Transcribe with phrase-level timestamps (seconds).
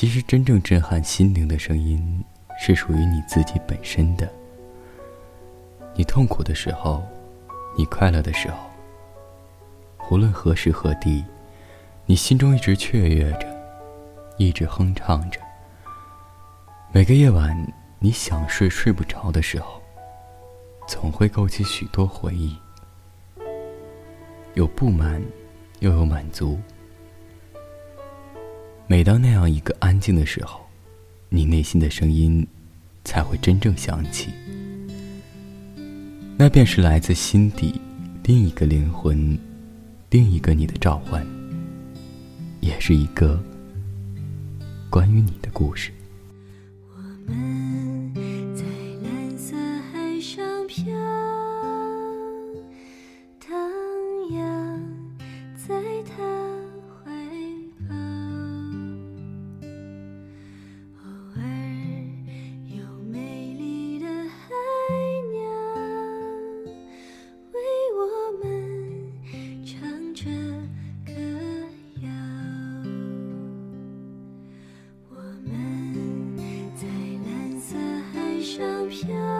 [0.00, 2.24] 其实，真正震撼心灵的声音，
[2.56, 4.32] 是属于你自己本身的。
[5.92, 7.02] 你痛苦的时候，
[7.76, 8.58] 你快乐的时候，
[10.08, 11.24] 无论何时何地，
[12.06, 13.48] 你心中一直雀跃着，
[14.36, 15.40] 一直哼唱着。
[16.92, 17.66] 每个夜晚，
[17.98, 19.82] 你想睡睡不着的时候，
[20.86, 22.56] 总会勾起许多回忆，
[24.54, 25.20] 有不满，
[25.80, 26.56] 又有满足。
[28.90, 30.60] 每当那样一个安静的时候，
[31.28, 32.44] 你内心的声音
[33.04, 34.30] 才会真正响起。
[36.38, 37.78] 那便是来自心底
[38.24, 39.38] 另一个灵魂，
[40.08, 41.22] 另一个你的召唤，
[42.60, 43.38] 也是一个
[44.88, 45.92] 关于你的故事。
[46.88, 47.87] 我们
[78.58, 79.37] 上飘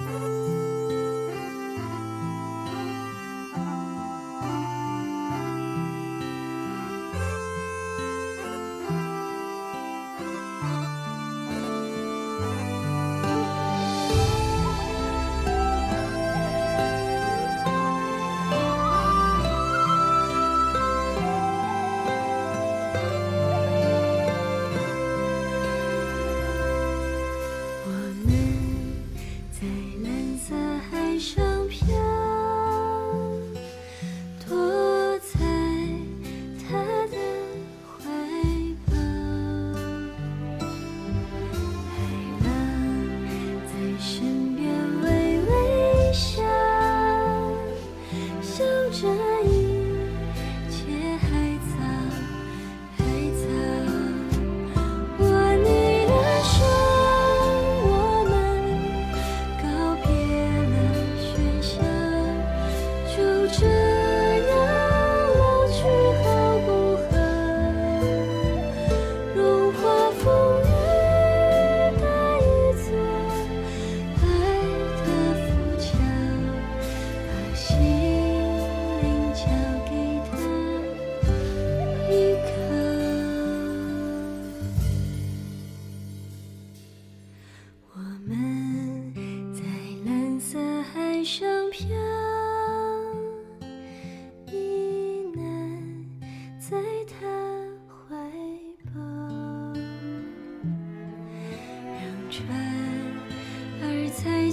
[0.00, 0.49] 船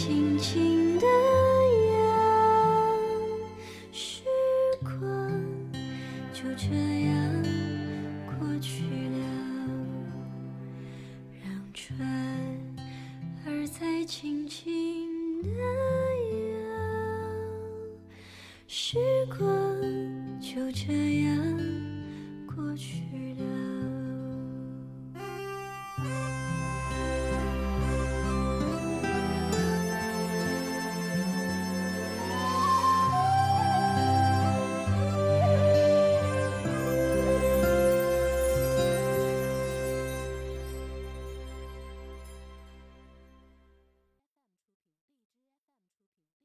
[0.00, 1.06] 轻轻地
[1.96, 2.06] 扬，
[3.90, 4.22] 时
[4.80, 5.28] 光
[6.32, 6.68] 就这
[7.04, 7.42] 样
[8.24, 9.18] 过去了。
[11.42, 11.98] 让船
[13.44, 16.62] 儿在轻轻地扬，
[18.68, 18.98] 时
[19.36, 19.36] 光
[20.40, 21.27] 就这样。